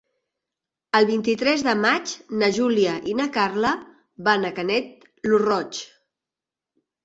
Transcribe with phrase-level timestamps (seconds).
[0.99, 3.75] El vint-i-tres de maig na Júlia i na Carla
[4.31, 5.87] van a Canet lo Roig.